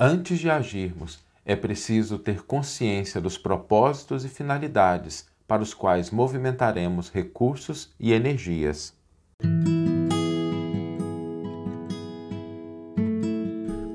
Antes 0.00 0.38
de 0.38 0.48
agirmos, 0.48 1.18
é 1.44 1.56
preciso 1.56 2.20
ter 2.20 2.44
consciência 2.44 3.20
dos 3.20 3.36
propósitos 3.36 4.24
e 4.24 4.28
finalidades 4.28 5.26
para 5.44 5.60
os 5.60 5.74
quais 5.74 6.12
movimentaremos 6.12 7.10
recursos 7.10 7.90
e 7.98 8.12
energias. 8.12 8.94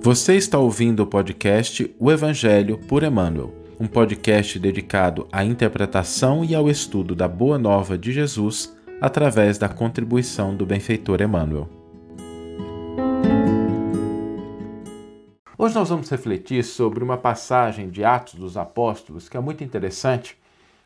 Você 0.02 0.36
está 0.36 0.60
ouvindo 0.60 1.04
o 1.04 1.08
podcast 1.08 1.96
O 1.98 2.12
Evangelho 2.12 2.78
por 2.80 3.02
Emmanuel, 3.02 3.54
um 3.80 3.88
podcast 3.88 4.60
dedicado 4.60 5.26
à 5.32 5.46
interpretação 5.46 6.44
e 6.44 6.54
ao 6.54 6.70
estudo 6.70 7.16
da 7.16 7.30
Boa 7.30 7.58
Nova 7.58 7.98
de 7.98 8.12
Jesus 8.12 8.76
através 9.00 9.58
da 9.58 9.70
contribuição 9.70 10.54
do 10.54 10.66
benfeitor 10.66 11.22
Emmanuel. 11.22 11.83
Hoje 15.64 15.76
nós 15.76 15.88
vamos 15.88 16.10
refletir 16.10 16.62
sobre 16.62 17.02
uma 17.02 17.16
passagem 17.16 17.90
de 17.90 18.04
Atos 18.04 18.34
dos 18.34 18.58
Apóstolos 18.58 19.30
que 19.30 19.38
é 19.38 19.40
muito 19.40 19.64
interessante, 19.64 20.38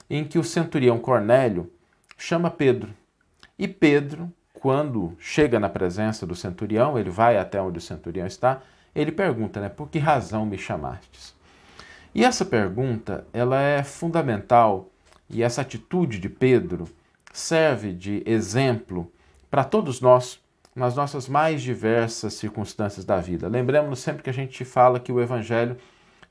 em 0.07 0.23
que 0.23 0.37
o 0.37 0.43
centurião 0.43 0.99
Cornélio 0.99 1.67
chama 2.15 2.51
Pedro. 2.51 2.93
E 3.57 3.67
Pedro, 3.67 4.31
quando 4.53 5.17
chega 5.17 5.59
na 5.59 5.67
presença 5.67 6.27
do 6.27 6.35
centurião, 6.35 6.95
ele 6.95 7.09
vai 7.09 7.39
até 7.39 7.59
onde 7.59 7.79
o 7.79 7.81
centurião 7.81 8.27
está, 8.27 8.61
ele 8.93 9.11
pergunta, 9.11 9.59
né, 9.59 9.67
por 9.67 9.89
que 9.89 9.97
razão 9.97 10.45
me 10.45 10.59
chamastes? 10.59 11.33
E 12.13 12.23
essa 12.23 12.45
pergunta, 12.45 13.25
ela 13.33 13.59
é 13.59 13.81
fundamental 13.81 14.91
e 15.27 15.41
essa 15.41 15.61
atitude 15.61 16.19
de 16.19 16.29
Pedro 16.29 16.87
serve 17.33 17.93
de 17.93 18.21
exemplo 18.27 19.11
para 19.49 19.63
todos 19.63 19.99
nós 19.99 20.39
nas 20.77 20.95
nossas 20.95 21.27
mais 21.27 21.63
diversas 21.63 22.35
circunstâncias 22.35 23.03
da 23.03 23.17
vida. 23.17 23.47
Lembremos 23.47 23.97
sempre 23.97 24.21
que 24.21 24.29
a 24.29 24.33
gente 24.33 24.63
fala 24.63 24.99
que 24.99 25.11
o 25.11 25.19
evangelho 25.19 25.75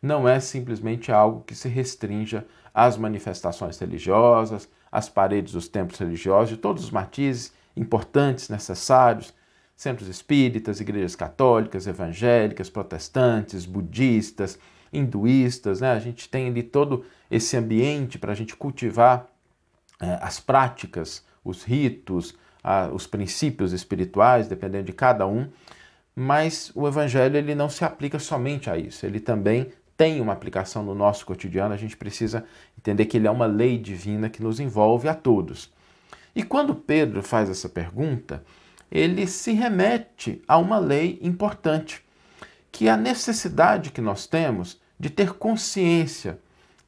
não 0.01 0.29
é 0.29 0.39
simplesmente 0.39 1.11
algo 1.11 1.43
que 1.43 1.53
se 1.53 1.69
restrinja 1.69 2.47
às 2.73 2.97
manifestações 2.97 3.77
religiosas, 3.77 4.69
às 4.91 5.09
paredes 5.09 5.53
dos 5.53 5.67
templos 5.67 5.99
religiosos, 5.99 6.51
de 6.51 6.57
todos 6.59 6.85
os 6.85 6.91
matizes 6.93 7.53
importantes, 7.77 8.49
necessários, 8.49 9.35
centros 9.75 10.07
espíritas, 10.07 10.81
igrejas 10.81 11.17
católicas, 11.17 11.89
evangélicas, 11.89 12.71
protestantes, 12.71 13.67
budistas, 13.67 14.61
hinduístas, 14.93 15.81
né? 15.81 15.91
A 15.91 15.99
gente 15.99 16.29
tem 16.29 16.47
ali 16.47 16.63
todo 16.63 17.05
esse 17.29 17.57
ambiente 17.57 18.17
para 18.17 18.31
a 18.31 18.37
gente 18.37 18.55
cultivar 18.55 19.27
é, 20.01 20.21
as 20.23 20.39
práticas, 20.39 21.27
os 21.45 21.65
ritos, 21.65 22.37
a, 22.67 22.89
os 22.93 23.07
princípios 23.07 23.73
espirituais, 23.73 24.49
dependendo 24.49 24.87
de 24.87 24.93
cada 24.93 25.25
um. 25.25 25.49
Mas 26.17 26.73
o 26.75 26.89
evangelho 26.89 27.37
ele 27.37 27.55
não 27.55 27.69
se 27.69 27.85
aplica 27.85 28.19
somente 28.19 28.69
a 28.69 28.77
isso, 28.77 29.07
ele 29.07 29.21
também 29.21 29.71
tem 29.97 30.21
uma 30.21 30.33
aplicação 30.33 30.83
no 30.83 30.95
nosso 30.95 31.25
cotidiano. 31.25 31.73
A 31.73 31.77
gente 31.77 31.97
precisa 31.97 32.45
entender 32.77 33.07
que 33.07 33.17
ele 33.17 33.29
é 33.29 33.31
uma 33.31 33.47
lei 33.47 33.79
divina 33.79 34.29
que 34.29 34.43
nos 34.43 34.59
envolve 34.59 35.09
a 35.09 35.15
todos. 35.15 35.73
E 36.35 36.43
quando 36.43 36.75
Pedro 36.75 37.23
faz 37.23 37.49
essa 37.49 37.69
pergunta, 37.69 38.43
ele 38.91 39.27
se 39.27 39.53
remete 39.53 40.43
a 40.47 40.59
uma 40.59 40.79
lei 40.79 41.19
importante, 41.23 42.05
que 42.73 42.89
é 42.89 42.91
a 42.91 42.97
necessidade 42.97 43.91
que 43.91 44.01
nós 44.01 44.27
temos 44.27 44.79
de 44.99 45.09
ter 45.09 45.35
consciência 45.35 46.39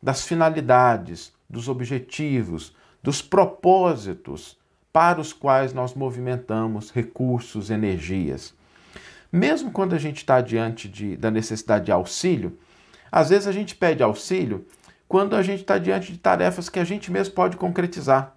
das 0.03 0.27
finalidades, 0.27 1.33
dos 1.49 1.69
objetivos, 1.69 2.75
dos 3.03 3.23
propósitos 3.23 4.59
para 4.93 5.21
os 5.21 5.33
quais 5.33 5.73
nós 5.73 5.95
movimentamos 5.95 6.91
recursos, 6.91 7.71
energias. 7.71 8.55
Mesmo 9.31 9.71
quando 9.71 9.95
a 9.95 9.99
gente 9.99 10.19
está 10.19 10.41
diante 10.41 10.89
de, 10.89 11.17
da 11.17 11.31
necessidade 11.31 11.87
de 11.87 11.93
auxílio, 11.93 12.59
às 13.13 13.29
vezes 13.29 13.47
a 13.47 13.53
gente 13.53 13.75
pede 13.75 14.03
auxílio 14.03 14.67
quando 15.07 15.37
a 15.37 15.43
gente 15.43 15.61
está 15.61 15.79
diante 15.79 16.13
de 16.13 16.19
tarefas 16.19 16.69
que 16.69 16.79
a 16.79 16.85
gente 16.85 17.11
mesmo 17.11 17.35
pode 17.35 17.57
concretizar. 17.57 18.37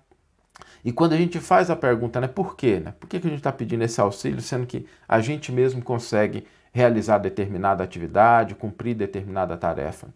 E 0.84 0.92
quando 0.92 1.14
a 1.14 1.18
gente 1.18 1.40
faz 1.40 1.70
a 1.70 1.75
pergunta, 1.75 2.20
né, 2.20 2.28
por 2.28 2.56
quê? 2.56 2.80
Né? 2.80 2.94
Por 3.00 3.08
que, 3.08 3.20
que 3.20 3.28
a 3.28 3.30
gente 3.30 3.40
está 3.40 3.52
pedindo 3.52 3.84
esse 3.84 4.02
auxílio, 4.02 4.42
sendo 4.42 4.66
que 4.66 4.86
a 5.08 5.20
gente 5.20 5.52
mesmo 5.52 5.81
consegue 5.81 6.46
realizar 6.74 7.20
determinada 7.20 7.84
atividade, 7.84 8.56
cumprir 8.56 8.96
determinada 8.96 9.56
tarefa? 9.58 10.08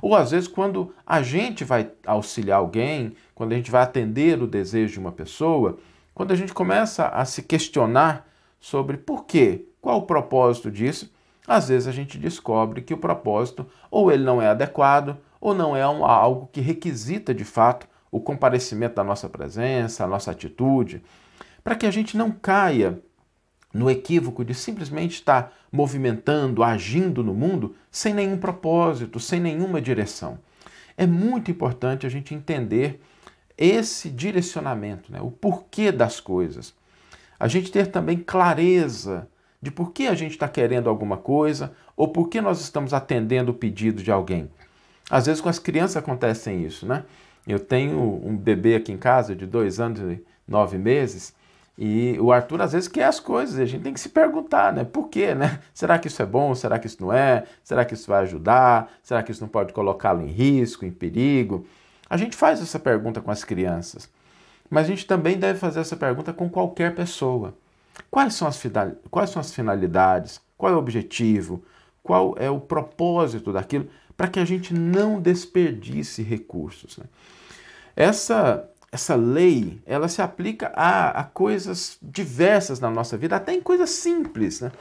Ou 0.00 0.14
às 0.14 0.30
vezes, 0.30 0.48
quando 0.48 0.92
a 1.06 1.22
gente 1.22 1.64
vai 1.64 1.90
auxiliar 2.06 2.58
alguém, 2.58 3.14
quando 3.34 3.52
a 3.52 3.56
gente 3.56 3.70
vai 3.70 3.82
atender 3.82 4.42
o 4.42 4.46
desejo 4.46 4.94
de 4.94 4.98
uma 4.98 5.12
pessoa, 5.12 5.78
quando 6.14 6.32
a 6.32 6.36
gente 6.36 6.52
começa 6.52 7.08
a 7.08 7.24
se 7.24 7.42
questionar 7.42 8.26
sobre 8.60 8.96
por 8.96 9.24
quê, 9.24 9.66
qual 9.80 9.98
o 9.98 10.02
propósito 10.02 10.70
disso, 10.70 11.12
às 11.46 11.68
vezes 11.68 11.88
a 11.88 11.92
gente 11.92 12.18
descobre 12.18 12.82
que 12.82 12.92
o 12.92 12.98
propósito 12.98 13.66
ou 13.90 14.12
ele 14.12 14.24
não 14.24 14.42
é 14.42 14.48
adequado, 14.48 15.16
ou 15.40 15.54
não 15.54 15.76
é 15.76 15.88
um, 15.88 16.04
algo 16.04 16.48
que 16.52 16.60
requisita 16.60 17.32
de 17.32 17.44
fato 17.44 17.86
o 18.10 18.20
comparecimento 18.20 18.96
da 18.96 19.04
nossa 19.04 19.28
presença, 19.28 20.04
a 20.04 20.06
nossa 20.06 20.30
atitude, 20.30 21.02
para 21.62 21.74
que 21.74 21.86
a 21.86 21.90
gente 21.90 22.16
não 22.16 22.30
caia 22.30 23.00
no 23.72 23.90
equívoco 23.90 24.44
de 24.44 24.54
simplesmente 24.54 25.14
estar 25.14 25.52
movimentando, 25.70 26.62
agindo 26.62 27.22
no 27.22 27.34
mundo 27.34 27.74
sem 27.90 28.14
nenhum 28.14 28.38
propósito, 28.38 29.20
sem 29.20 29.40
nenhuma 29.40 29.80
direção. 29.80 30.38
É 30.96 31.06
muito 31.06 31.50
importante 31.50 32.06
a 32.06 32.08
gente 32.08 32.34
entender 32.34 33.00
esse 33.56 34.08
direcionamento, 34.08 35.12
né? 35.12 35.20
o 35.20 35.30
porquê 35.30 35.92
das 35.92 36.20
coisas. 36.20 36.74
A 37.38 37.46
gente 37.46 37.70
ter 37.70 37.88
também 37.88 38.18
clareza 38.18 39.28
de 39.60 39.70
por 39.70 39.92
que 39.92 40.06
a 40.06 40.14
gente 40.14 40.32
está 40.32 40.48
querendo 40.48 40.88
alguma 40.88 41.16
coisa 41.16 41.72
ou 41.96 42.08
por 42.08 42.28
que 42.28 42.40
nós 42.40 42.60
estamos 42.60 42.94
atendendo 42.94 43.50
o 43.50 43.54
pedido 43.54 44.02
de 44.02 44.10
alguém. 44.10 44.48
Às 45.10 45.26
vezes 45.26 45.40
com 45.40 45.48
as 45.48 45.58
crianças 45.58 45.96
acontecem 45.96 46.64
isso, 46.64 46.86
né? 46.86 47.04
Eu 47.46 47.58
tenho 47.58 48.20
um 48.24 48.36
bebê 48.36 48.74
aqui 48.74 48.92
em 48.92 48.98
casa 48.98 49.34
de 49.34 49.46
dois 49.46 49.80
anos 49.80 50.00
e 50.00 50.22
nove 50.46 50.76
meses 50.76 51.34
e 51.80 52.18
o 52.18 52.32
Arthur 52.32 52.60
às 52.60 52.72
vezes 52.72 52.88
quer 52.88 53.04
as 53.04 53.20
coisas 53.20 53.56
a 53.56 53.64
gente 53.64 53.84
tem 53.84 53.94
que 53.94 54.00
se 54.00 54.08
perguntar, 54.08 54.72
né? 54.72 54.82
Por 54.82 55.08
quê, 55.08 55.32
né? 55.32 55.60
Será 55.72 55.96
que 55.96 56.08
isso 56.08 56.20
é 56.20 56.26
bom? 56.26 56.52
Será 56.52 56.76
que 56.76 56.88
isso 56.88 57.00
não 57.00 57.12
é? 57.12 57.44
Será 57.62 57.84
que 57.84 57.94
isso 57.94 58.08
vai 58.08 58.22
ajudar? 58.22 58.90
Será 59.00 59.22
que 59.22 59.30
isso 59.30 59.40
não 59.40 59.48
pode 59.48 59.72
colocá-lo 59.72 60.20
em 60.22 60.26
risco, 60.26 60.84
em 60.84 60.90
perigo? 60.90 61.64
A 62.10 62.16
gente 62.16 62.36
faz 62.36 62.60
essa 62.60 62.80
pergunta 62.80 63.20
com 63.20 63.30
as 63.30 63.44
crianças, 63.44 64.10
mas 64.68 64.86
a 64.86 64.88
gente 64.88 65.06
também 65.06 65.38
deve 65.38 65.60
fazer 65.60 65.78
essa 65.78 65.96
pergunta 65.96 66.32
com 66.32 66.50
qualquer 66.50 66.96
pessoa. 66.96 67.54
Quais 68.10 68.34
são 68.34 68.48
as, 68.48 68.60
quais 69.08 69.30
são 69.30 69.38
as 69.38 69.54
finalidades? 69.54 70.40
Qual 70.56 70.72
é 70.72 70.74
o 70.74 70.78
objetivo? 70.78 71.62
Qual 72.02 72.34
é 72.38 72.50
o 72.50 72.58
propósito 72.58 73.52
daquilo? 73.52 73.88
Para 74.16 74.26
que 74.26 74.40
a 74.40 74.44
gente 74.44 74.74
não 74.74 75.20
desperdice 75.20 76.22
recursos. 76.22 76.98
Né? 76.98 77.04
Essa, 77.94 78.68
essa 78.90 79.14
lei, 79.14 79.80
ela 79.86 80.08
se 80.08 80.22
aplica 80.22 80.72
a, 80.74 81.20
a 81.20 81.24
coisas 81.24 81.98
diversas 82.02 82.80
na 82.80 82.90
nossa 82.90 83.16
vida, 83.16 83.36
até 83.36 83.52
em 83.52 83.60
coisas 83.60 83.90
simples, 83.90 84.60
né? 84.60 84.72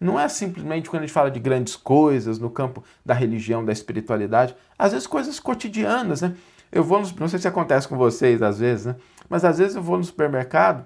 Não 0.00 0.18
é 0.18 0.28
simplesmente 0.28 0.90
quando 0.90 1.04
a 1.04 1.06
gente 1.06 1.14
fala 1.14 1.30
de 1.30 1.38
grandes 1.38 1.76
coisas 1.76 2.36
no 2.36 2.50
campo 2.50 2.82
da 3.06 3.14
religião, 3.14 3.64
da 3.64 3.72
espiritualidade, 3.72 4.56
às 4.76 4.90
vezes 4.90 5.06
coisas 5.06 5.38
cotidianas, 5.38 6.22
né? 6.22 6.34
Eu 6.72 6.82
vou, 6.82 7.00
no, 7.00 7.08
não 7.20 7.28
sei 7.28 7.38
se 7.38 7.46
acontece 7.46 7.86
com 7.86 7.96
vocês 7.96 8.42
às 8.42 8.58
vezes, 8.58 8.86
né? 8.86 8.96
Mas 9.28 9.44
às 9.44 9.58
vezes 9.58 9.76
eu 9.76 9.82
vou 9.82 9.96
no 9.96 10.02
supermercado 10.02 10.84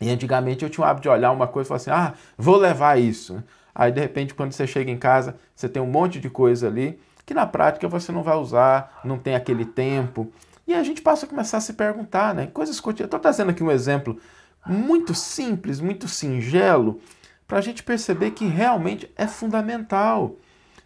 e 0.00 0.08
antigamente 0.08 0.64
eu 0.64 0.70
tinha 0.70 0.86
o 0.86 0.88
hábito 0.88 1.02
de 1.02 1.08
olhar 1.10 1.30
uma 1.30 1.46
coisa 1.46 1.66
e 1.66 1.68
falar 1.68 1.76
assim, 1.76 1.90
ah, 1.90 2.14
vou 2.38 2.56
levar 2.56 2.98
isso. 2.98 3.34
Né? 3.34 3.44
Aí 3.74 3.92
de 3.92 4.00
repente 4.00 4.32
quando 4.32 4.52
você 4.52 4.66
chega 4.66 4.90
em 4.90 4.96
casa, 4.96 5.36
você 5.54 5.68
tem 5.68 5.82
um 5.82 5.86
monte 5.86 6.18
de 6.18 6.30
coisa 6.30 6.68
ali 6.68 6.98
que 7.26 7.34
na 7.34 7.46
prática 7.46 7.86
você 7.86 8.10
não 8.10 8.22
vai 8.22 8.36
usar, 8.36 9.02
não 9.04 9.18
tem 9.18 9.34
aquele 9.34 9.66
tempo. 9.66 10.32
E 10.68 10.74
a 10.74 10.82
gente 10.82 11.00
passa 11.00 11.24
a 11.24 11.28
começar 11.28 11.56
a 11.56 11.60
se 11.62 11.72
perguntar, 11.72 12.34
né? 12.34 12.46
Coisas 12.46 12.78
cotidianas. 12.78 13.08
Estou 13.08 13.18
trazendo 13.18 13.50
aqui 13.50 13.64
um 13.64 13.70
exemplo 13.70 14.20
muito 14.66 15.14
simples, 15.14 15.80
muito 15.80 16.06
singelo, 16.06 17.00
para 17.46 17.56
a 17.56 17.62
gente 17.62 17.82
perceber 17.82 18.32
que 18.32 18.44
realmente 18.44 19.10
é 19.16 19.26
fundamental, 19.26 20.36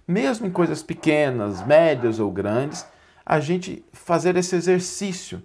mesmo 0.06 0.46
em 0.46 0.52
coisas 0.52 0.84
pequenas, 0.84 1.66
médias 1.66 2.20
ou 2.20 2.30
grandes, 2.30 2.86
a 3.26 3.40
gente 3.40 3.84
fazer 3.92 4.36
esse 4.36 4.54
exercício 4.54 5.42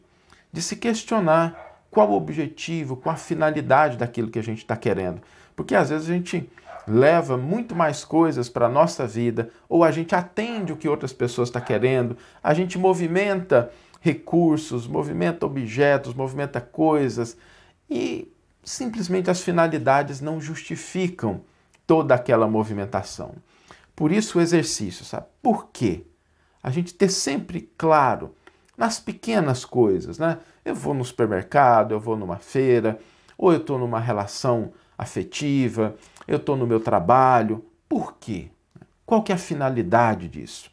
de 0.54 0.62
se 0.62 0.76
questionar 0.76 1.82
qual 1.90 2.12
o 2.12 2.16
objetivo, 2.16 2.96
qual 2.96 3.16
a 3.16 3.18
finalidade 3.18 3.98
daquilo 3.98 4.30
que 4.30 4.38
a 4.38 4.44
gente 4.44 4.60
está 4.60 4.78
querendo. 4.78 5.20
Porque 5.56 5.74
às 5.74 5.90
vezes 5.90 6.08
a 6.08 6.14
gente 6.14 6.48
leva 6.88 7.38
muito 7.38 7.76
mais 7.76 8.06
coisas 8.06 8.48
para 8.48 8.68
a 8.68 8.70
nossa 8.70 9.08
vida, 9.08 9.50
ou 9.68 9.84
a 9.84 9.90
gente 9.90 10.14
atende 10.14 10.72
o 10.72 10.78
que 10.78 10.88
outras 10.88 11.12
pessoas 11.12 11.50
estão 11.50 11.60
tá 11.60 11.68
querendo, 11.68 12.16
a 12.44 12.54
gente 12.54 12.78
movimenta 12.78 13.72
recursos, 14.00 14.88
movimenta 14.88 15.46
objetos, 15.46 16.14
movimenta 16.14 16.62
coisas 16.62 17.38
e 17.90 18.32
simplesmente 18.64 19.30
as 19.30 19.42
finalidades 19.42 20.22
não 20.22 20.40
justificam 20.40 21.42
toda 21.86 22.14
aquela 22.16 22.48
movimentação. 22.48 23.36
Por 23.96 24.12
isso 24.12 24.38
o 24.38 24.42
exercício, 24.42 25.06
sabe? 25.06 25.26
Por 25.42 25.70
quê? 25.72 26.04
A 26.62 26.70
gente 26.70 26.94
ter 26.94 27.10
sempre 27.10 27.72
claro 27.78 28.36
nas 28.78 29.00
pequenas 29.00 29.66
coisas, 29.66 30.20
né? 30.20 30.38
Eu 30.64 30.76
vou 30.76 30.94
no 30.94 31.04
supermercado, 31.04 31.94
eu 31.94 32.00
vou 32.00 32.16
numa 32.16 32.38
feira, 32.38 33.00
ou 33.38 33.52
eu 33.52 33.60
estou 33.60 33.80
numa 33.80 34.00
relação 34.00 34.74
afetiva, 34.98 35.96
eu 36.28 36.38
estou 36.38 36.58
no 36.58 36.68
meu 36.68 36.80
trabalho. 36.80 37.64
Por 37.88 38.18
quê? 38.20 38.50
Qual 39.06 39.24
que 39.24 39.32
é 39.32 39.36
a 39.36 39.40
finalidade 39.40 40.28
disso? 40.28 40.70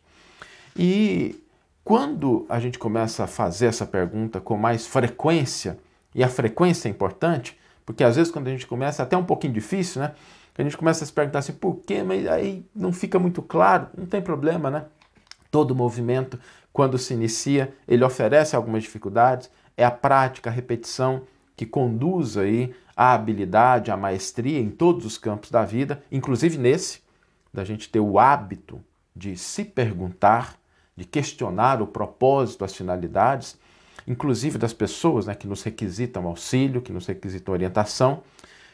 E 0.76 1.40
quando 1.84 2.46
a 2.48 2.58
gente 2.58 2.78
começa 2.78 3.24
a 3.24 3.26
fazer 3.26 3.66
essa 3.66 3.84
pergunta 3.84 4.40
com 4.40 4.56
mais 4.56 4.86
frequência, 4.86 5.78
e 6.14 6.24
a 6.24 6.28
frequência 6.28 6.88
é 6.88 6.90
importante, 6.90 7.58
porque 7.84 8.02
às 8.02 8.16
vezes 8.16 8.32
quando 8.32 8.48
a 8.48 8.50
gente 8.50 8.66
começa, 8.66 9.02
até 9.02 9.16
um 9.16 9.24
pouquinho 9.24 9.52
difícil, 9.52 10.00
né? 10.00 10.12
A 10.56 10.62
gente 10.62 10.76
começa 10.76 11.02
a 11.02 11.06
se 11.06 11.12
perguntar 11.12 11.40
assim, 11.40 11.52
por 11.52 11.76
quê? 11.84 12.02
Mas 12.02 12.26
aí 12.26 12.64
não 12.74 12.92
fica 12.92 13.18
muito 13.18 13.42
claro, 13.42 13.88
não 13.96 14.06
tem 14.06 14.22
problema, 14.22 14.70
né? 14.70 14.86
Todo 15.50 15.74
movimento, 15.74 16.38
quando 16.72 16.96
se 16.96 17.12
inicia, 17.12 17.74
ele 17.86 18.04
oferece 18.04 18.56
algumas 18.56 18.84
dificuldades, 18.84 19.50
é 19.76 19.84
a 19.84 19.90
prática, 19.90 20.48
a 20.48 20.52
repetição 20.52 21.22
que 21.56 21.66
conduz 21.66 22.36
aí 22.36 22.74
a 22.96 23.12
habilidade, 23.12 23.90
a 23.90 23.96
maestria 23.96 24.60
em 24.60 24.70
todos 24.70 25.04
os 25.04 25.18
campos 25.18 25.50
da 25.50 25.64
vida, 25.64 26.02
inclusive 26.10 26.56
nesse, 26.56 27.02
da 27.52 27.64
gente 27.64 27.88
ter 27.88 28.00
o 28.00 28.18
hábito 28.18 28.80
de 29.14 29.36
se 29.36 29.64
perguntar, 29.64 30.56
de 30.96 31.04
questionar 31.04 31.82
o 31.82 31.86
propósito, 31.86 32.64
as 32.64 32.74
finalidades, 32.74 33.58
inclusive 34.06 34.58
das 34.58 34.72
pessoas 34.72 35.26
né, 35.26 35.34
que 35.34 35.46
nos 35.46 35.62
requisitam 35.62 36.26
auxílio, 36.26 36.82
que 36.82 36.92
nos 36.92 37.06
requisitam 37.06 37.54
orientação. 37.54 38.22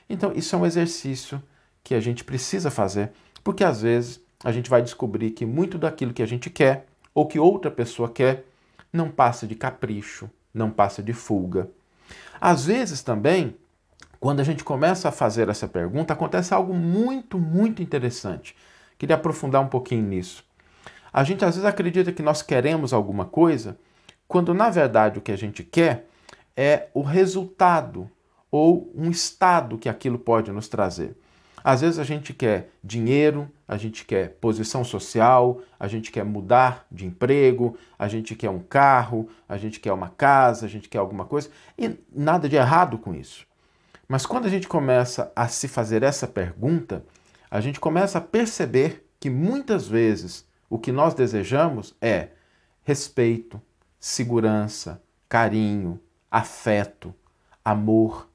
Então, 0.08 0.32
isso 0.34 0.54
é 0.54 0.58
um 0.58 0.66
exercício 0.66 1.42
que 1.82 1.94
a 1.94 2.00
gente 2.00 2.24
precisa 2.24 2.70
fazer, 2.70 3.12
porque 3.42 3.64
às 3.64 3.82
vezes 3.82 4.20
a 4.44 4.52
gente 4.52 4.68
vai 4.68 4.82
descobrir 4.82 5.30
que 5.30 5.46
muito 5.46 5.78
daquilo 5.78 6.12
que 6.12 6.22
a 6.22 6.26
gente 6.26 6.50
quer 6.50 6.86
ou 7.14 7.26
que 7.26 7.38
outra 7.38 7.70
pessoa 7.70 8.08
quer 8.08 8.44
não 8.92 9.10
passa 9.10 9.46
de 9.46 9.54
capricho, 9.54 10.28
não 10.52 10.70
passa 10.70 11.02
de 11.02 11.12
fuga. 11.12 11.70
Às 12.40 12.64
vezes 12.64 13.02
também, 13.02 13.56
quando 14.18 14.40
a 14.40 14.44
gente 14.44 14.64
começa 14.64 15.08
a 15.08 15.12
fazer 15.12 15.48
essa 15.48 15.68
pergunta, 15.68 16.12
acontece 16.12 16.52
algo 16.52 16.74
muito, 16.74 17.38
muito 17.38 17.82
interessante. 17.82 18.56
Queria 18.98 19.16
aprofundar 19.16 19.62
um 19.62 19.68
pouquinho 19.68 20.02
nisso. 20.02 20.44
A 21.12 21.24
gente 21.24 21.44
às 21.44 21.56
vezes 21.56 21.68
acredita 21.68 22.12
que 22.12 22.22
nós 22.22 22.42
queremos 22.42 22.92
alguma 22.92 23.24
coisa, 23.24 23.78
quando 24.28 24.54
na 24.54 24.70
verdade 24.70 25.18
o 25.18 25.22
que 25.22 25.32
a 25.32 25.36
gente 25.36 25.64
quer 25.64 26.06
é 26.56 26.88
o 26.94 27.02
resultado 27.02 28.10
ou 28.50 28.90
um 28.94 29.10
estado 29.10 29.78
que 29.78 29.88
aquilo 29.88 30.18
pode 30.18 30.50
nos 30.50 30.68
trazer. 30.68 31.16
Às 31.62 31.82
vezes 31.82 31.98
a 31.98 32.04
gente 32.04 32.32
quer 32.32 32.70
dinheiro, 32.82 33.50
a 33.68 33.76
gente 33.76 34.04
quer 34.04 34.30
posição 34.40 34.82
social, 34.82 35.60
a 35.78 35.86
gente 35.86 36.10
quer 36.10 36.24
mudar 36.24 36.86
de 36.90 37.06
emprego, 37.06 37.76
a 37.98 38.08
gente 38.08 38.34
quer 38.34 38.50
um 38.50 38.60
carro, 38.60 39.28
a 39.48 39.56
gente 39.58 39.78
quer 39.78 39.92
uma 39.92 40.08
casa, 40.08 40.66
a 40.66 40.68
gente 40.68 40.88
quer 40.88 40.98
alguma 40.98 41.24
coisa, 41.24 41.50
e 41.78 41.98
nada 42.12 42.48
de 42.48 42.56
errado 42.56 42.96
com 42.98 43.14
isso. 43.14 43.46
Mas 44.08 44.26
quando 44.26 44.46
a 44.46 44.48
gente 44.48 44.66
começa 44.66 45.30
a 45.36 45.48
se 45.48 45.68
fazer 45.68 46.02
essa 46.02 46.26
pergunta, 46.26 47.04
a 47.50 47.60
gente 47.60 47.78
começa 47.78 48.18
a 48.18 48.22
perceber 48.22 49.06
que 49.20 49.28
muitas 49.28 49.86
vezes 49.86 50.46
o 50.70 50.78
que 50.78 50.92
nós 50.92 51.12
desejamos 51.12 51.94
é 52.00 52.28
respeito, 52.84 53.60
segurança, 53.98 55.02
carinho, 55.28 56.00
afeto, 56.30 57.12
amor. 57.64 58.28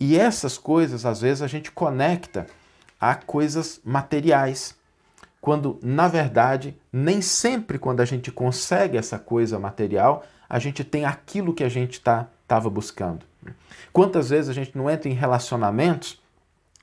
E 0.00 0.18
essas 0.18 0.56
coisas, 0.56 1.04
às 1.04 1.20
vezes, 1.20 1.42
a 1.42 1.46
gente 1.46 1.70
conecta 1.70 2.46
a 2.98 3.14
coisas 3.14 3.80
materiais, 3.84 4.74
quando, 5.40 5.78
na 5.82 6.08
verdade, 6.08 6.76
nem 6.90 7.20
sempre 7.20 7.78
quando 7.78 8.00
a 8.00 8.04
gente 8.04 8.32
consegue 8.32 8.96
essa 8.96 9.18
coisa 9.18 9.58
material, 9.58 10.24
a 10.48 10.58
gente 10.58 10.82
tem 10.82 11.04
aquilo 11.04 11.54
que 11.54 11.62
a 11.62 11.68
gente 11.68 11.98
estava 11.98 12.28
tá, 12.48 12.60
buscando. 12.60 13.24
Quantas 13.92 14.30
vezes 14.30 14.48
a 14.48 14.52
gente 14.52 14.76
não 14.76 14.90
entra 14.90 15.08
em 15.08 15.14
relacionamentos 15.14 16.20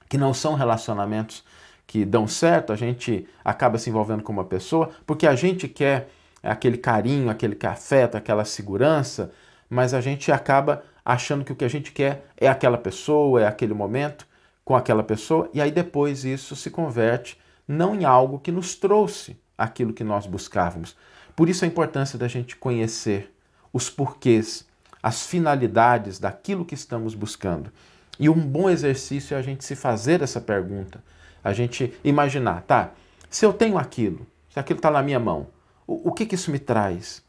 que 0.07 0.17
não 0.17 0.33
são 0.33 0.53
relacionamentos 0.53 1.43
que 1.85 2.05
dão 2.05 2.27
certo, 2.27 2.73
a 2.73 2.75
gente 2.75 3.27
acaba 3.43 3.77
se 3.77 3.89
envolvendo 3.89 4.23
com 4.23 4.31
uma 4.31 4.45
pessoa 4.45 4.91
porque 5.05 5.27
a 5.27 5.35
gente 5.35 5.67
quer 5.67 6.09
aquele 6.41 6.77
carinho, 6.77 7.29
aquele 7.29 7.57
afeto, 7.65 8.15
aquela 8.15 8.43
segurança, 8.43 9.31
mas 9.69 9.93
a 9.93 10.01
gente 10.01 10.31
acaba 10.31 10.83
achando 11.05 11.43
que 11.43 11.51
o 11.51 11.55
que 11.55 11.65
a 11.65 11.69
gente 11.69 11.91
quer 11.91 12.25
é 12.37 12.47
aquela 12.47 12.77
pessoa, 12.77 13.41
é 13.41 13.47
aquele 13.47 13.73
momento 13.73 14.27
com 14.63 14.75
aquela 14.75 15.03
pessoa, 15.03 15.49
e 15.53 15.61
aí 15.61 15.71
depois 15.71 16.23
isso 16.23 16.55
se 16.55 16.69
converte 16.69 17.37
não 17.67 17.95
em 17.95 18.05
algo 18.05 18.39
que 18.39 18.51
nos 18.51 18.75
trouxe 18.75 19.37
aquilo 19.57 19.93
que 19.93 20.03
nós 20.03 20.25
buscávamos. 20.25 20.95
Por 21.35 21.49
isso 21.49 21.65
a 21.65 21.67
importância 21.67 22.17
da 22.17 22.27
gente 22.27 22.55
conhecer 22.55 23.33
os 23.71 23.89
porquês, 23.89 24.65
as 25.01 25.25
finalidades 25.25 26.19
daquilo 26.19 26.65
que 26.65 26.75
estamos 26.75 27.15
buscando. 27.15 27.71
E 28.19 28.29
um 28.29 28.39
bom 28.39 28.69
exercício 28.69 29.35
é 29.35 29.37
a 29.37 29.41
gente 29.41 29.65
se 29.65 29.75
fazer 29.75 30.21
essa 30.21 30.39
pergunta 30.39 31.03
a 31.43 31.53
gente 31.53 31.93
imaginar, 32.03 32.61
tá? 32.63 32.91
Se 33.29 33.45
eu 33.45 33.51
tenho 33.51 33.77
aquilo, 33.77 34.25
se 34.49 34.59
aquilo 34.59 34.77
está 34.77 34.89
na 34.91 35.01
minha 35.01 35.19
mão, 35.19 35.47
o, 35.85 36.09
o, 36.09 36.11
que, 36.11 36.25
que 36.25 36.35
isso 36.35 36.51
me 36.51 36.59
traz? 36.59 37.23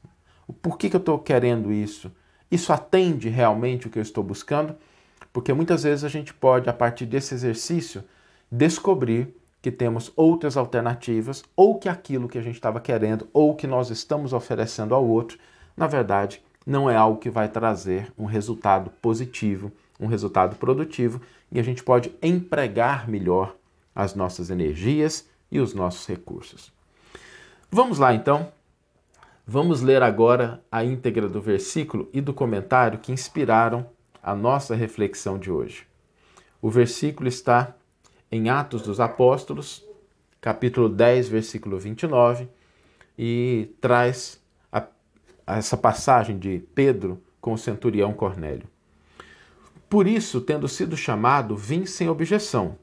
Por 0.63 0.79
que, 0.79 0.89
que 0.89 0.97
eu 0.97 1.01
estou 1.01 1.19
querendo 1.19 1.73
isso? 1.73 2.13
Isso 2.51 2.73
atende 2.73 3.29
realmente 3.29 3.87
o 3.87 3.91
que 3.91 3.99
eu 3.99 4.03
estou 4.03 4.23
buscando? 4.23 4.77
Porque 5.33 5.53
muitas 5.53 5.83
vezes 5.83 6.05
a 6.05 6.09
gente 6.09 6.33
pode, 6.33 6.69
a 6.69 6.73
partir 6.73 7.07
desse 7.07 7.35
exercício, 7.35 8.05
descobrir 8.51 9.35
que 9.61 9.71
temos 9.71 10.13
outras 10.15 10.57
alternativas 10.57 11.43
ou 11.57 11.79
que 11.79 11.89
aquilo 11.89 12.29
que 12.29 12.39
a 12.39 12.43
gente 12.43 12.57
estava 12.57 12.81
querendo 12.81 13.27
ou 13.33 13.55
que 13.57 13.67
nós 13.67 13.91
estamos 13.91 14.33
oferecendo 14.33 14.95
ao 14.95 15.05
outro, 15.05 15.39
na 15.77 15.87
verdade, 15.87 16.43
não 16.67 16.89
é 16.89 16.95
algo 16.95 17.19
que 17.19 17.31
vai 17.31 17.49
trazer 17.49 18.13
um 18.19 18.27
resultado 18.27 18.91
positivo, 19.03 19.73
um 19.99 20.07
resultado 20.07 20.57
produtivo 20.57 21.21
e 21.51 21.59
a 21.59 21.63
gente 21.63 21.83
pode 21.83 22.15
empregar 22.23 23.09
melhor 23.09 23.57
as 23.94 24.14
nossas 24.14 24.50
energias 24.50 25.29
e 25.50 25.61
os 25.61 25.73
nossos 25.73 26.06
recursos. 26.06 26.73
Vamos 27.70 27.99
lá 27.99 28.14
então. 28.14 28.52
Vamos 29.46 29.82
ler 29.82 30.02
agora 30.02 30.62
a 30.73 30.85
íntegra 30.85 31.29
do 31.29 31.41
versículo 31.41 32.08
e 32.12 32.20
do 32.20 32.32
comentário 32.32 32.99
que 32.99 33.12
inspiraram 33.12 33.87
a 34.23 34.35
nossa 34.35 34.75
reflexão 34.75 35.38
de 35.38 35.50
hoje. 35.50 35.87
O 36.62 36.70
versículo 36.70 37.29
está 37.29 37.75
em 38.32 38.49
Atos 38.49 38.82
dos 38.82 39.00
Apóstolos, 39.00 39.85
capítulo 40.41 40.88
10, 40.88 41.29
versículo 41.29 41.79
29, 41.79 42.49
e 43.19 43.70
traz 43.81 44.43
a, 44.73 44.87
essa 45.46 45.76
passagem 45.76 46.38
de 46.38 46.62
Pedro 46.75 47.23
com 47.41 47.52
o 47.52 47.58
centurião 47.58 48.14
Cornélio. 48.14 48.67
Por 49.91 50.06
isso, 50.06 50.41
tendo 50.41 50.67
sido 50.67 50.96
chamado, 50.96 51.55
vim 51.55 51.85
sem 51.85 52.08
objeção 52.08 52.79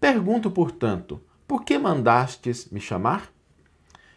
Pergunto, 0.00 0.50
portanto, 0.50 1.20
por 1.46 1.64
que 1.64 1.78
mandastes 1.78 2.70
me 2.70 2.80
chamar? 2.80 3.32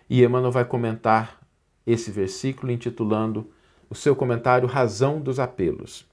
E 0.09 0.23
Emmanuel 0.23 0.51
vai 0.51 0.65
comentar 0.65 1.39
esse 1.85 2.11
versículo 2.11 2.71
intitulando 2.71 3.49
o 3.89 3.95
seu 3.95 4.15
comentário 4.15 4.67
Razão 4.67 5.19
dos 5.19 5.39
Apelos. 5.39 6.07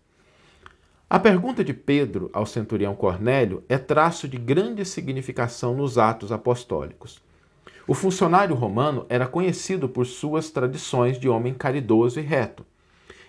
A 1.09 1.21
pergunta 1.21 1.63
de 1.63 1.73
Pedro 1.73 2.31
ao 2.33 2.45
centurião 2.45 2.95
Cornélio 2.97 3.63
é 3.69 3.79
traço 3.79 4.27
de 4.27 4.37
grande 4.37 4.85
significação 4.85 5.75
nos 5.75 5.99
atos 5.99 6.33
apostólicos. 6.33 7.23
O 7.87 7.95
funcionário 7.95 8.57
romano 8.57 9.07
era 9.09 9.29
conhecido 9.29 9.89
por 9.89 10.05
suas 10.05 10.51
tradições 10.51 11.21
de 11.21 11.29
homem 11.29 11.55
caridoso 11.55 12.19
e 12.19 12.23
reto. 12.25 12.67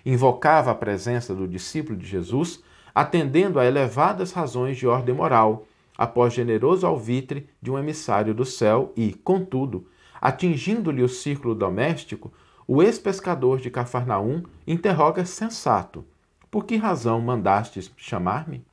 Invocava 0.04 0.72
a 0.72 0.74
presença 0.74 1.32
do 1.32 1.46
discípulo 1.46 1.96
de 1.96 2.04
Jesus, 2.04 2.60
atendendo 2.92 3.60
a 3.60 3.64
elevadas 3.64 4.32
razões 4.32 4.76
de 4.76 4.86
ordem 4.86 5.14
moral, 5.14 5.67
após 5.98 6.32
generoso 6.32 6.86
alvitre 6.86 7.50
de 7.60 7.72
um 7.72 7.78
emissário 7.78 8.32
do 8.32 8.44
céu 8.44 8.92
e, 8.96 9.12
contudo, 9.12 9.88
atingindo-lhe 10.20 11.02
o 11.02 11.08
círculo 11.08 11.56
doméstico, 11.56 12.32
o 12.66 12.80
ex-pescador 12.80 13.58
de 13.58 13.68
Cafarnaum 13.68 14.44
interroga 14.64 15.24
sensato: 15.24 16.04
Por 16.48 16.64
que 16.64 16.76
razão 16.76 17.20
mandastes 17.20 17.90
chamar-me? 17.96 18.64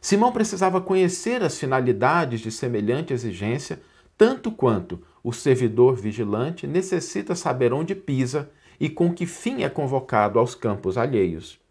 Simão 0.00 0.30
precisava 0.30 0.82
conhecer 0.82 1.42
as 1.42 1.58
finalidades 1.58 2.40
de 2.40 2.50
semelhante 2.50 3.14
exigência, 3.14 3.80
tanto 4.18 4.52
quanto 4.52 5.00
o 5.22 5.32
servidor 5.32 5.96
vigilante 5.96 6.66
necessita 6.66 7.34
saber 7.34 7.72
onde 7.72 7.94
pisa 7.94 8.50
e 8.78 8.90
com 8.90 9.14
que 9.14 9.24
fim 9.24 9.62
é 9.62 9.70
convocado 9.70 10.38
aos 10.38 10.54
campos 10.54 10.98
alheios. 10.98 11.63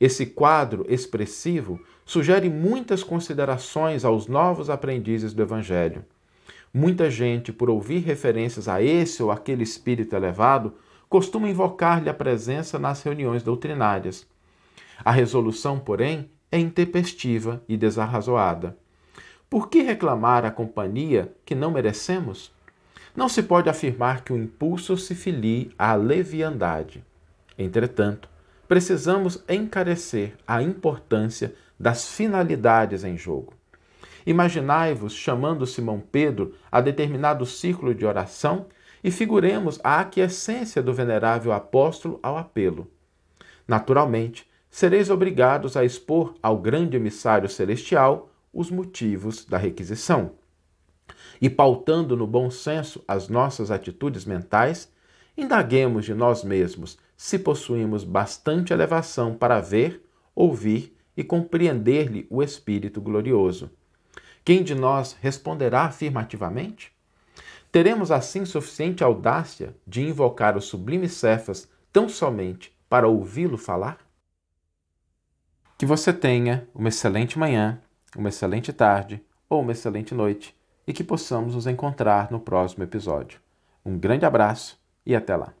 Esse 0.00 0.26
quadro 0.26 0.84
expressivo 0.88 1.80
sugere 2.04 2.48
muitas 2.48 3.02
considerações 3.02 4.04
aos 4.04 4.26
novos 4.26 4.68
aprendizes 4.68 5.32
do 5.32 5.42
Evangelho. 5.42 6.04
Muita 6.74 7.10
gente, 7.10 7.52
por 7.52 7.68
ouvir 7.68 7.98
referências 7.98 8.66
a 8.66 8.82
esse 8.82 9.22
ou 9.22 9.30
aquele 9.30 9.62
espírito 9.62 10.16
elevado, 10.16 10.74
costuma 11.08 11.48
invocar-lhe 11.48 12.08
a 12.08 12.14
presença 12.14 12.78
nas 12.78 13.02
reuniões 13.02 13.42
doutrinárias. 13.42 14.26
A 15.04 15.10
resolução, 15.10 15.78
porém, 15.78 16.30
é 16.50 16.58
intempestiva 16.58 17.62
e 17.68 17.76
desarrazoada. 17.76 18.76
Por 19.50 19.68
que 19.68 19.82
reclamar 19.82 20.46
a 20.46 20.50
companhia 20.50 21.30
que 21.44 21.54
não 21.54 21.70
merecemos? 21.70 22.50
Não 23.14 23.28
se 23.28 23.42
pode 23.42 23.68
afirmar 23.68 24.24
que 24.24 24.32
o 24.32 24.38
impulso 24.38 24.96
se 24.96 25.14
filie 25.14 25.70
à 25.78 25.94
leviandade. 25.94 27.04
Entretanto, 27.58 28.30
precisamos 28.72 29.44
encarecer 29.50 30.32
a 30.46 30.62
importância 30.62 31.54
das 31.78 32.08
finalidades 32.08 33.04
em 33.04 33.18
jogo. 33.18 33.52
Imaginai-vos 34.24 35.12
chamando 35.12 35.66
Simão 35.66 36.00
Pedro 36.00 36.54
a 36.70 36.80
determinado 36.80 37.44
círculo 37.44 37.94
de 37.94 38.06
oração 38.06 38.64
e 39.04 39.10
figuremos 39.10 39.78
a 39.84 40.00
aquiescência 40.00 40.82
do 40.82 40.94
venerável 40.94 41.52
apóstolo 41.52 42.18
ao 42.22 42.38
apelo. 42.38 42.90
Naturalmente, 43.68 44.48
sereis 44.70 45.10
obrigados 45.10 45.76
a 45.76 45.84
expor 45.84 46.34
ao 46.42 46.56
grande 46.56 46.96
emissário 46.96 47.50
celestial 47.50 48.30
os 48.54 48.70
motivos 48.70 49.44
da 49.44 49.58
requisição. 49.58 50.32
E 51.42 51.50
pautando 51.50 52.16
no 52.16 52.26
bom 52.26 52.50
senso 52.50 53.04
as 53.06 53.28
nossas 53.28 53.70
atitudes 53.70 54.24
mentais, 54.24 54.90
indaguemos 55.36 56.04
de 56.04 56.14
nós 56.14 56.44
mesmos 56.44 56.98
se 57.16 57.38
possuímos 57.38 58.04
bastante 58.04 58.72
elevação 58.72 59.34
para 59.34 59.60
ver, 59.60 60.04
ouvir 60.34 60.96
e 61.16 61.22
compreender-lhe 61.22 62.26
o 62.30 62.42
Espírito 62.42 63.00
glorioso. 63.00 63.70
Quem 64.44 64.62
de 64.62 64.74
nós 64.74 65.16
responderá 65.20 65.82
afirmativamente? 65.82 66.92
Teremos 67.70 68.10
assim 68.10 68.44
suficiente 68.44 69.04
audácia 69.04 69.74
de 69.86 70.02
invocar 70.02 70.56
o 70.56 70.60
sublime 70.60 71.08
Cefas 71.08 71.68
tão 71.92 72.08
somente 72.08 72.76
para 72.88 73.08
ouvi-lo 73.08 73.56
falar? 73.56 73.98
Que 75.78 75.86
você 75.86 76.12
tenha 76.12 76.68
uma 76.74 76.88
excelente 76.88 77.38
manhã, 77.38 77.80
uma 78.16 78.28
excelente 78.28 78.72
tarde 78.72 79.24
ou 79.48 79.60
uma 79.60 79.72
excelente 79.72 80.14
noite 80.14 80.54
e 80.86 80.92
que 80.92 81.04
possamos 81.04 81.54
nos 81.54 81.66
encontrar 81.66 82.30
no 82.30 82.40
próximo 82.40 82.84
episódio. 82.84 83.40
Um 83.84 83.98
grande 83.98 84.26
abraço 84.26 84.81
e 85.06 85.14
até 85.16 85.36
lá! 85.36 85.54